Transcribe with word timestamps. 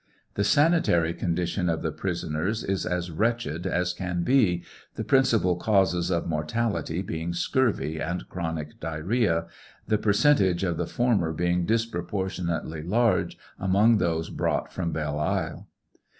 The 0.33 0.43
sanitary 0.43 1.13
condition 1.13 1.69
of 1.69 1.83
the 1.83 1.91
prisoners 1.91 2.63
is 2.63 2.87
as 2.87 3.11
wretched 3.11 3.67
as 3.67 3.93
can 3.93 4.23
be, 4.23 4.63
the 4.95 5.03
principal 5.03 5.55
causes 5.55 6.09
of 6.09 6.25
mortality 6.27 7.03
being 7.03 7.33
scurvy 7.35 7.99
and 7.99 8.27
chronic 8.27 8.79
dian 8.79 9.03
hoaa, 9.03 9.47
the 9.87 9.99
percentage 9.99 10.63
of 10.63 10.77
the 10.77 10.87
former 10.87 11.33
being 11.33 11.67
disproportionately 11.67 12.81
largo 12.81 13.35
among 13.59 13.99
those 13.99 14.31
brought 14.31 14.73
from 14.73 14.91
Belle 14.91 15.19
island. 15.19 15.65